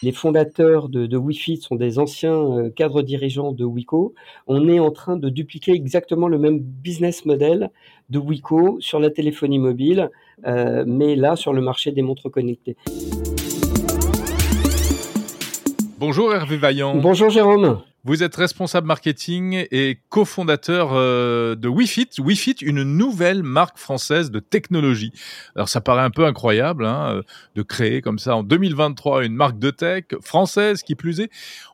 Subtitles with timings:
[0.00, 4.14] Les fondateurs de, de Wi-Fi sont des anciens euh, cadres dirigeants de Wico.
[4.46, 7.70] On est en train de dupliquer exactement le même business model
[8.08, 10.10] de Wico sur la téléphonie mobile,
[10.46, 12.76] euh, mais là sur le marché des montres connectées.
[15.98, 16.94] Bonjour Hervé Vaillant.
[16.94, 17.80] Bonjour Jérôme.
[18.04, 22.08] Vous êtes responsable marketing et cofondateur euh, de WeFit.
[22.18, 25.10] WeFit, une nouvelle marque française de technologie.
[25.56, 27.22] Alors ça paraît un peu incroyable hein, euh,
[27.56, 31.30] de créer comme ça en 2023 une marque de tech française qui plus est.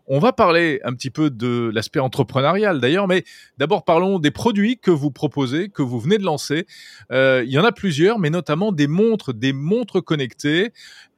[0.06, 3.24] On va parler un petit peu de l'aspect entrepreneurial d'ailleurs, mais
[3.58, 6.66] d'abord parlons des produits que vous proposez, que vous venez de lancer.
[7.12, 10.72] Euh, il y en a plusieurs, mais notamment des montres, des montres connectées.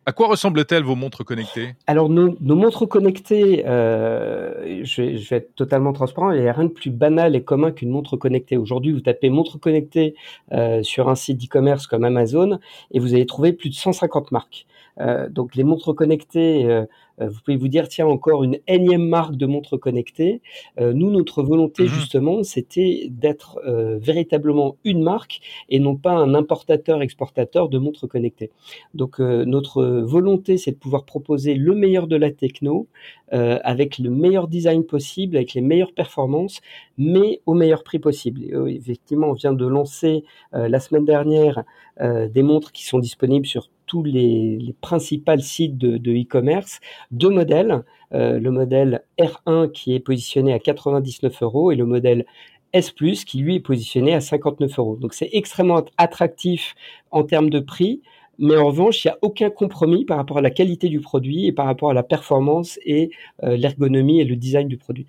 [0.09, 1.75] À quoi ressemblent-elles vos montres connectées?
[1.89, 6.73] Alors nos, montres connectées, euh, je, vais être totalement transparent, il n'y a rien de
[6.73, 8.57] plus banal et commun qu'une montre connectée.
[8.57, 10.15] Aujourd'hui, vous tapez montre connectée
[10.53, 12.61] euh, sur un site d'e-commerce comme Amazon
[12.93, 14.67] et vous allez trouver plus de 150 marques.
[15.01, 16.85] Euh, donc les montres connectées, euh,
[17.19, 20.43] vous pouvez vous dire tiens encore une énième marque de montres connectées.
[20.79, 23.61] nous, notre volonté mmh justement, c'était d'être
[24.01, 28.51] véritablement une marque et non pas un importateur-exportateur de montres connectées.
[28.95, 32.89] Donc notre volonté, c'est de pouvoir proposer le meilleur de la techno
[33.31, 36.61] avec le meilleur design possible, avec les meilleures performances,
[36.99, 38.43] mais au meilleur prix possible.
[38.45, 41.65] Et, effectivement, on vient de lancer la semaine dernière
[42.01, 47.83] des montres qui sont disponibles sur tous les, principaux sites de e-commerce, deux modèles,
[48.15, 52.25] euh, le modèle R1 qui est positionné à 99 euros et le modèle
[52.73, 54.97] S qui lui est positionné à 59 euros.
[54.97, 56.75] Donc c'est extrêmement attractif
[57.11, 58.03] en termes de prix,
[58.39, 61.47] mais en revanche, il n'y a aucun compromis par rapport à la qualité du produit
[61.47, 63.11] et par rapport à la performance et
[63.45, 65.07] euh, l'ergonomie et le design du produit.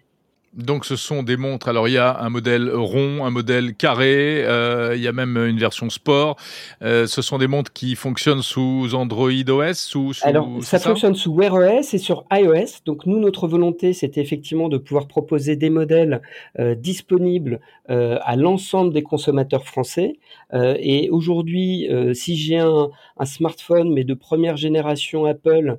[0.58, 1.68] Donc ce sont des montres.
[1.68, 5.38] Alors il y a un modèle rond, un modèle carré, euh, il y a même
[5.38, 6.36] une version sport.
[6.82, 10.90] Euh, ce sont des montres qui fonctionnent sous Android OS, sous, sous Alors ça, ça
[10.90, 12.82] fonctionne sous Wear OS et sur iOS.
[12.86, 16.22] Donc nous notre volonté c'était effectivement de pouvoir proposer des modèles
[16.60, 20.20] euh, disponibles euh, à l'ensemble des consommateurs français.
[20.54, 25.78] Euh, et aujourd'hui, euh, si j'ai un, un, smartphone mais de première génération Apple,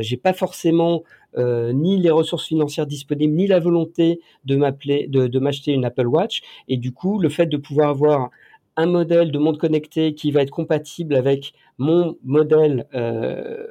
[0.00, 1.02] j'ai pas forcément
[1.36, 6.06] euh, ni les ressources financières disponibles, ni la volonté de m'appeler, de, m'acheter une Apple
[6.06, 6.42] Watch.
[6.68, 8.30] Et du coup, le fait de pouvoir avoir
[8.76, 13.66] un modèle de montre connecté qui va être compatible avec mon modèle euh,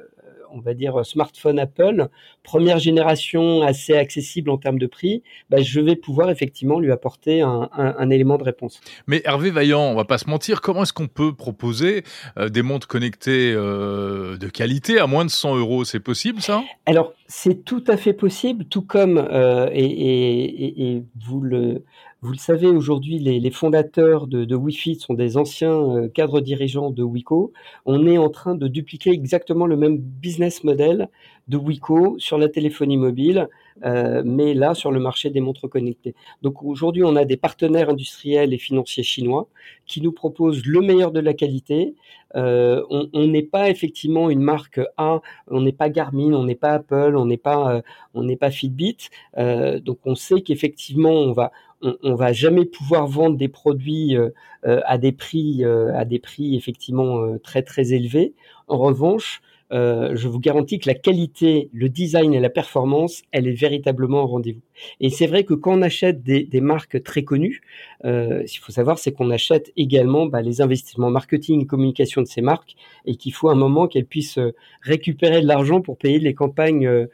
[0.52, 2.08] on va dire, smartphone Apple,
[2.42, 7.42] première génération assez accessible en termes de prix, bah, je vais pouvoir effectivement lui apporter
[7.42, 8.80] un, un, un, élément de réponse.
[9.06, 12.04] Mais Hervé Vaillant, on va pas se mentir, comment est-ce qu'on peut proposer
[12.38, 15.84] euh, des montres connectées euh, de qualité à moins de 100 euros?
[15.84, 16.62] C'est possible ça?
[16.86, 21.84] Alors, c'est tout à fait possible, tout comme, euh, et, et, et, vous le
[22.20, 26.90] vous le savez, aujourd'hui, les, fondateurs de, de Wi-Fi sont des anciens euh, cadres dirigeants
[26.90, 27.52] de Wico.
[27.86, 31.10] On est en train de dupliquer exactement le même business model
[31.48, 33.48] de Wico sur la téléphonie mobile,
[33.84, 36.14] euh, mais là sur le marché des montres connectées.
[36.42, 39.48] Donc aujourd'hui, on a des partenaires industriels et financiers chinois
[39.86, 41.94] qui nous proposent le meilleur de la qualité.
[42.36, 46.72] Euh, on n'est pas effectivement une marque A, on n'est pas Garmin, on n'est pas
[46.72, 47.82] Apple, on n'est pas euh,
[48.14, 48.98] on n'est pas Fitbit.
[49.38, 54.30] Euh, donc on sait qu'effectivement on va on, va jamais pouvoir vendre des produits euh,
[54.66, 58.34] euh à des prix à des prix effectivement très très élevés.
[58.66, 63.52] En revanche, je vous garantis que la qualité, le design et la performance, elle est
[63.52, 64.62] véritablement au rendez-vous.
[65.00, 67.60] Et c'est vrai que quand on achète des, marques très connues,
[68.04, 72.26] ce qu'il faut savoir, c'est qu'on achète également bah, les investissements marketing et communication de
[72.26, 74.40] ces marques et qu'il faut un moment qu'elles puissent
[74.82, 77.06] récupérer de l'argent pour payer les campagnes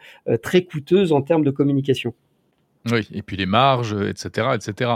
[0.43, 2.15] très coûteuses en termes de communication.
[2.91, 4.93] Oui, et puis les marges, etc., etc.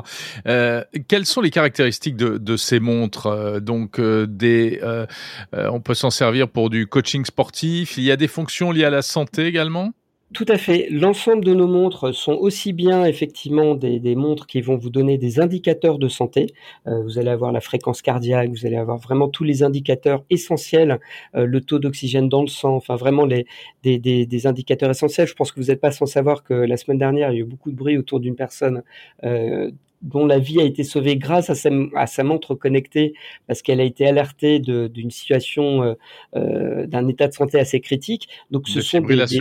[0.47, 5.07] Euh, quelles sont les caractéristiques de, de ces montres euh, Donc, euh, des, euh,
[5.55, 7.97] euh, on peut s'en servir pour du coaching sportif.
[7.97, 9.93] Il y a des fonctions liées à la santé également?
[10.35, 10.89] Tout à fait.
[10.91, 15.17] L'ensemble de nos montres sont aussi bien effectivement des, des, montres qui vont vous donner
[15.17, 16.49] des indicateurs de santé.
[16.87, 21.01] Euh, vous allez avoir la fréquence cardiaque, vous allez avoir vraiment tous les indicateurs essentiels,
[21.35, 23.47] euh, le taux d'oxygène dans le sang, enfin vraiment les,
[23.83, 25.27] des, des, des, indicateurs essentiels.
[25.27, 27.41] Je pense que vous n'êtes pas sans savoir que la semaine dernière, il y a
[27.41, 28.83] eu beaucoup de bruit autour d'une personne
[29.25, 29.71] euh,
[30.03, 33.15] dont la vie a été sauvée grâce à sa, à sa montre connectée
[33.47, 35.97] parce qu'elle a été alertée d'une situation,
[36.37, 38.29] euh, d'un état de santé assez critique.
[38.51, 39.41] Donc, ce de sont des, des,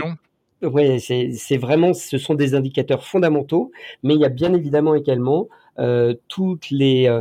[0.62, 3.70] oui, c'est vraiment, ce sont des indicateurs fondamentaux,
[4.02, 5.48] mais il y a bien évidemment également
[6.26, 7.20] toutes les,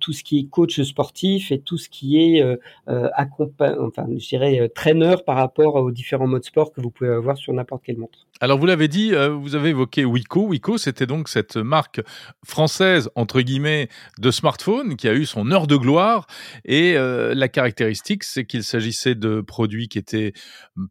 [0.00, 2.42] tout ce qui est coach sportif et tout ce qui est
[2.86, 3.76] accompagn...
[3.80, 7.52] enfin, je dirais trainer par rapport aux différents modes sport que vous pouvez avoir sur
[7.52, 8.29] n'importe quelle montre.
[8.40, 10.46] Alors vous l'avez dit, vous avez évoqué Wiko.
[10.48, 12.00] Wiko, c'était donc cette marque
[12.44, 13.88] française entre guillemets
[14.18, 16.26] de smartphone qui a eu son heure de gloire
[16.64, 20.32] et la caractéristique, c'est qu'il s'agissait de produits qui étaient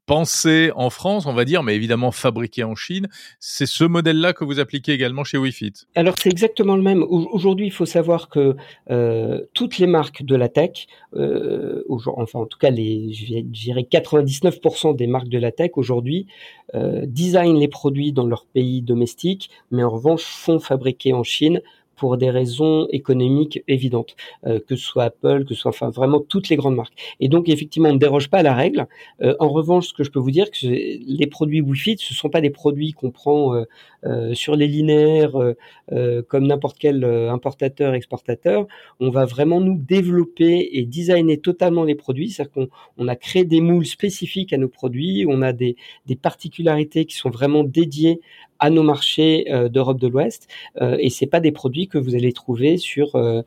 [0.06, 3.08] pensés en France, on va dire, mais évidemment fabriqués en Chine.
[3.40, 7.04] C'est ce modèle-là que vous appliquez également chez WeFit Alors c'est exactement le même.
[7.04, 8.56] Aujourd'hui, il faut savoir que
[8.90, 13.88] euh, toutes les marques de la tech, euh, enfin en tout cas les, je dirais
[13.90, 16.28] 99% des marques de la tech aujourd'hui
[16.76, 17.06] euh,
[17.44, 21.62] les produits dans leur pays domestique, mais en revanche font fabriquer en Chine
[22.00, 24.16] pour des raisons économiques évidentes,
[24.48, 26.94] euh, que ce soit Apple, que ce soit enfin vraiment toutes les grandes marques.
[27.20, 28.88] Et donc effectivement, on ne déroge pas à la règle.
[29.22, 32.30] Euh, en revanche, ce que je peux vous dire, que les produits Wi-Fi, ce sont
[32.30, 33.54] pas des produits qu'on prend
[34.06, 35.34] euh, sur les linéaires
[36.30, 38.66] comme n'importe quel importateur, exportateur.
[39.02, 42.68] On va vraiment nous développer et designer totalement les produits, c'est-à-dire qu'on
[42.98, 45.76] on a créé des moules spécifiques à nos produits, on a des,
[46.06, 48.22] des particularités qui sont vraiment dédiées
[48.60, 50.48] à nos marchés euh, d'Europe de l'Ouest
[50.82, 53.42] euh, et c'est pas des produits que vous allez trouver sur euh,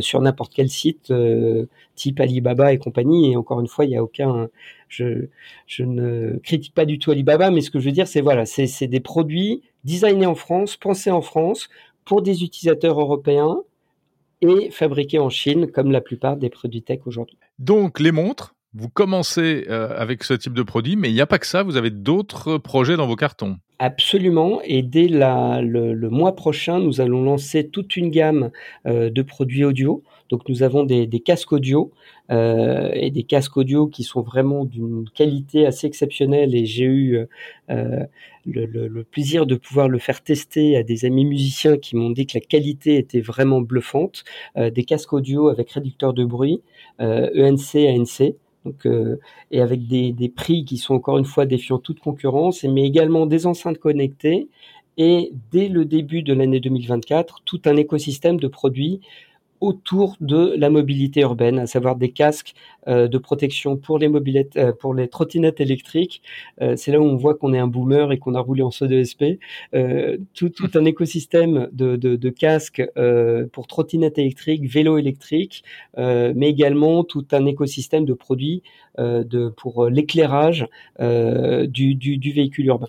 [0.00, 1.12] sur n'importe quel site
[1.94, 4.48] type Alibaba et compagnie et encore une fois il y a aucun
[4.88, 5.28] je,
[5.68, 8.44] je ne critique pas du tout Alibaba mais ce que je veux dire c'est voilà
[8.44, 11.68] c'est des produits designés en France pensés en France
[12.04, 13.60] pour des utilisateurs européens
[14.40, 17.38] et fabriqués en Chine comme la plupart des produits tech aujourd'hui.
[17.60, 21.38] Donc les montres vous commencez avec ce type de produit, mais il n'y a pas
[21.38, 23.58] que ça, vous avez d'autres projets dans vos cartons.
[23.80, 24.60] Absolument.
[24.64, 28.50] Et dès le, mois prochain, nous allons lancer toute une gamme
[28.86, 30.02] euh, de produits audio.
[30.30, 31.92] Donc nous avons des, casques audio
[32.32, 36.56] euh, et des casques audio qui sont vraiment d'une qualité assez exceptionnelle.
[36.56, 37.26] Et j'ai eu
[37.70, 38.04] euh,
[38.46, 42.36] le, plaisir de pouvoir le faire tester à des amis musiciens qui m'ont dit que
[42.36, 44.24] la qualité était vraiment bluffante.
[44.56, 46.62] Des casques audio avec réducteur de bruit,
[46.98, 48.34] ENC, e ANC.
[48.86, 49.16] Euh,
[49.50, 53.26] et avec des, des, prix qui sont encore une fois défiant toute concurrence, mais également
[53.26, 54.48] des enceintes connectées
[54.98, 59.00] et dès le début de l'année 2024, tout un écosystème de produits
[59.60, 62.54] autour de la mobilité urbaine, à savoir des casques
[62.86, 64.08] euh, de protection pour les
[64.56, 66.22] euh, pour les trottinettes électriques.
[66.60, 68.70] Euh, c'est là où on voit qu'on est un boomer et qu'on a roulé en
[68.70, 69.38] saut de SP.
[70.34, 72.82] Tout, tout, un écosystème de, de, de casques
[73.52, 75.64] pour trottinettes électriques, vélos électriques,
[75.96, 78.62] mais également tout un écosystème de produits
[78.98, 80.66] de, pour l'éclairage
[80.98, 82.88] du, du, du véhicule urbain.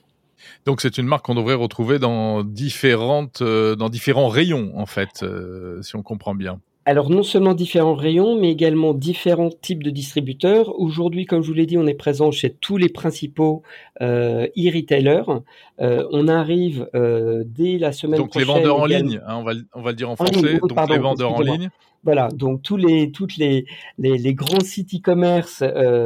[0.65, 5.23] Donc c'est une marque qu'on devrait retrouver dans différentes, euh, dans différents rayons en fait,
[5.23, 6.59] euh, si on comprend bien.
[6.89, 10.73] Alors non seulement différents rayons, mais également différents types de distributeurs.
[10.79, 13.61] Aujourd'hui, comme je vous l'ai dit, on est présent chez tous les principaux
[14.01, 15.43] euh, e-retailers.
[15.81, 18.47] Euh, on arrive euh, dès la semaine donc prochaine.
[18.47, 20.57] Donc les vendeurs en ligne, hein, on, va, on va le dire en français.
[20.57, 21.69] donc pardon, les vendeurs en ligne.
[22.03, 23.65] Voilà, donc tous les, toutes les,
[23.99, 25.63] les, les grands sites e-commerce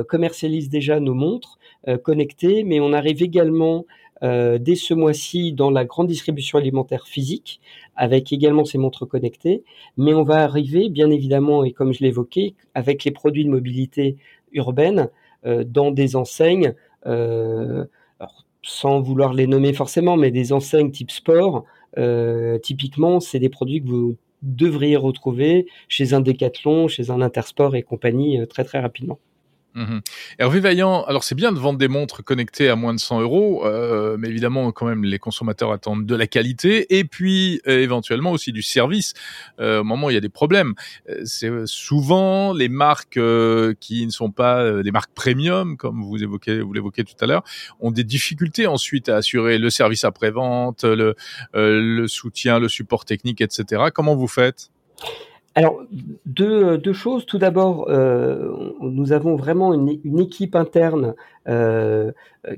[0.09, 1.59] commercialisent déjà nos montres
[2.03, 3.85] connectées, mais on arrive également
[4.23, 7.59] euh, dès ce mois-ci dans la grande distribution alimentaire physique,
[7.95, 9.63] avec également ces montres connectées.
[9.97, 14.15] Mais on va arriver, bien évidemment, et comme je l'évoquais, avec les produits de mobilité
[14.53, 15.09] urbaine
[15.45, 16.73] euh, dans des enseignes,
[17.05, 17.85] euh,
[18.61, 21.65] sans vouloir les nommer forcément, mais des enseignes type sport.
[22.63, 27.83] Typiquement, c'est des produits que vous devriez retrouver chez un Decathlon, chez un Intersport et
[27.83, 29.19] compagnie très très rapidement.
[29.75, 29.99] Mmh.
[30.37, 33.65] Hervé Vaillant, alors c'est bien de vendre des montres connectées à moins de 100 euros,
[33.65, 38.31] euh, mais évidemment quand même les consommateurs attendent de la qualité et puis euh, éventuellement
[38.31, 39.15] aussi du service
[39.59, 40.75] euh, au moment où il y a des problèmes.
[41.09, 46.03] Euh, c'est euh, souvent les marques euh, qui ne sont pas des marques premium, comme
[46.03, 47.43] vous évoquez, vous l'évoquez tout à l'heure,
[47.79, 51.15] ont des difficultés ensuite à assurer le service après-vente, le,
[51.53, 53.85] le soutien, le support technique, etc.
[53.93, 54.69] Comment vous faites?
[55.55, 55.83] Alors,
[56.25, 57.25] deux, choses.
[57.27, 61.13] Tout d'abord, euh, nous avons vraiment une, équipe interne
[61.47, 62.11] euh,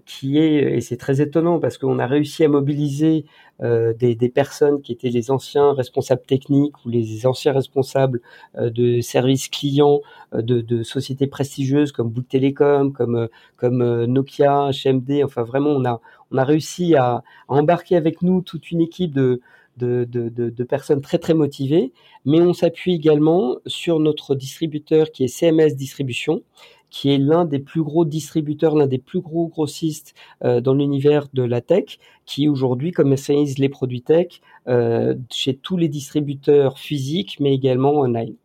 [0.06, 3.26] qui est, et c'est très étonnant parce qu'on a réussi à mobiliser
[3.62, 8.22] euh, des, personnes qui étaient les anciens responsables techniques ou les anciens responsables
[8.58, 10.00] de services clients
[10.34, 15.22] de, sociétés prestigieuses comme Bouygues Télécom, comme, comme Nokia, HMD.
[15.26, 16.00] Enfin, vraiment, on a,
[16.32, 19.42] on a réussi à embarquer avec nous toute une équipe de
[19.78, 21.92] de, de, de, de, personnes très très motivées,
[22.26, 26.44] mais on s'appuie également sur notre distributeur qui est CMS Distribution,
[26.90, 30.14] qui est l'un des plus gros distributeurs, l'un des plus gros grossistes
[30.44, 35.78] euh, dans l'univers de la tech, qui aujourd'hui commercialise les produits tech euh, chez tous
[35.78, 38.36] les distributeurs physiques, mais également online.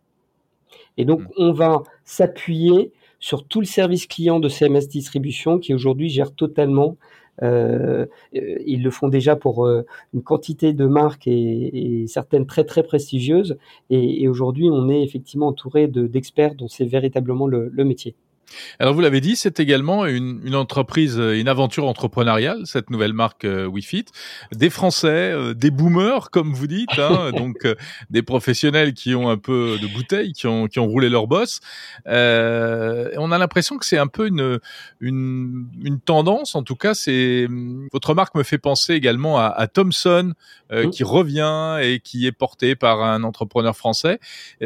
[0.97, 1.29] Et donc, mmh.
[1.37, 6.97] on va s'appuyer sur tout le service client de CMS Distribution qui aujourd'hui gère totalement
[7.43, 13.57] ils le font déjà pour une quantité de marques et, certaines très très prestigieuses.
[13.91, 18.15] Et, aujourd'hui, on est effectivement entouré d'experts dont c'est véritablement le métier.
[18.79, 23.45] Alors vous l'avez dit, c'est également une, une, entreprise, une aventure entrepreneuriale, cette nouvelle marque
[23.45, 24.07] euh, WeFit.
[24.53, 27.75] Des Français, euh, des boomers, comme vous dites, hein, donc euh,
[28.11, 31.61] des professionnels qui ont un peu de bouteilles, qui ont, qui ont roulé leur boss.
[32.07, 34.59] Euh, on a l'impression que c'est un peu une,
[35.01, 37.47] une, une, tendance, en tout cas, c'est
[37.93, 40.33] votre marque me fait penser également à, à Thomson,
[40.73, 40.91] mmh.
[40.91, 44.19] qui revient et qui est porté par un entrepreneur français.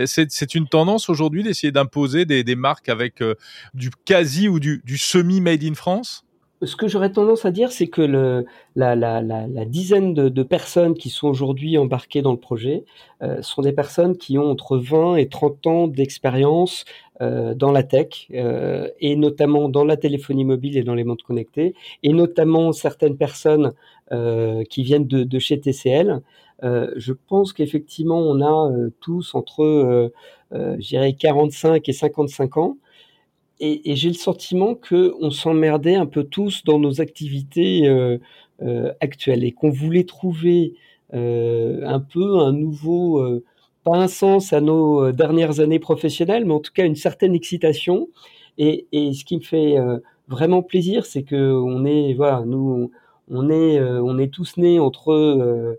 [0.07, 3.23] C'est une tendance aujourd'hui d'essayer d'imposer des, des marques avec
[3.75, 6.25] du quasi ou du, semi made in France?
[6.63, 8.01] Ce que j'aurais tendance à dire, c'est que
[8.77, 12.85] la, dizaine de, personnes qui sont aujourd'hui embarquées dans le projet
[13.23, 16.85] euh, sont des personnes qui ont entre 20 et 30 ans d'expérience
[17.21, 21.25] euh, dans la tech, euh, et notamment dans la téléphonie mobile et dans les montres
[21.25, 23.73] connectées, et notamment certaines personnes
[24.71, 26.21] qui viennent de, de chez TCL.
[26.63, 30.13] je pense qu'effectivement, on a tous entre,
[30.53, 32.77] je dirais, 45 et 55 ans
[33.61, 38.19] et, j'ai le sentiment que on s'emmerdait un peu tous dans nos activités euh,
[38.63, 40.75] euh, actuelles et qu'on voulait trouver
[41.15, 43.25] euh, un peu un nouveau,
[43.85, 48.09] pas un sens à nos dernières années professionnelles, mais en tout cas une certaine excitation.
[48.59, 49.77] Et, et ce qui me fait
[50.29, 52.91] vraiment plaisir, c'est que on est, voilà, nous,
[53.31, 55.79] on est, on est tous nés entre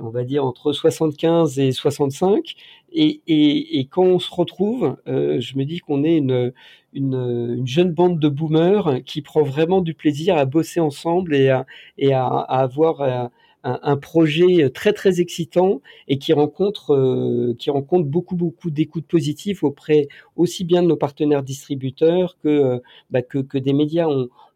[0.00, 2.54] on va dire entre 75 et 65.
[2.92, 6.52] Et, et, et quand on se retrouve, euh, je me dis qu'on est une,
[6.92, 7.14] une,
[7.58, 11.66] une, jeune bande de boomers qui prend vraiment du plaisir à bosser ensemble et à,
[11.98, 13.30] et à, à avoir
[13.66, 19.64] un, projet très très excitant et qui rencontre euh, qui rencontre beaucoup beaucoup d'écoutes positives
[19.64, 22.78] auprès aussi bien de nos partenaires distributeurs que euh,
[23.10, 24.06] bah, que, que, des médias.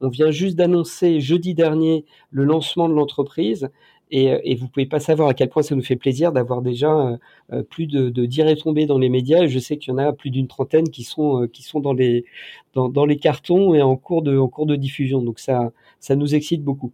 [0.00, 3.68] On vient juste d'annoncer jeudi dernier le lancement de l'entreprise
[4.10, 6.92] et, et vous pouvez pas savoir à quel point ça nous fait plaisir d'avoir déjà
[6.92, 7.16] euh,
[7.52, 9.42] euh, plus de, de 10 retombées dans les médias.
[9.42, 11.80] Et je sais qu'il y en a plus d'une trentaine qui sont, euh, qui sont
[11.80, 12.24] dans, les,
[12.74, 15.22] dans, dans, les cartons et en cours, de, en cours de diffusion.
[15.22, 16.92] Donc ça, ça nous excite beaucoup.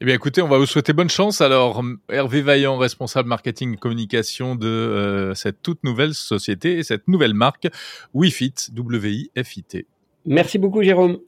[0.00, 1.40] Eh bien, écoutez, on va vous souhaiter bonne chance.
[1.40, 7.34] Alors, Hervé Vaillant, responsable marketing et communication de cette toute nouvelle société et cette nouvelle
[7.34, 7.68] marque
[8.12, 9.86] WeFit, W-I-F-I-T.
[10.26, 11.18] Merci beaucoup, Jérôme.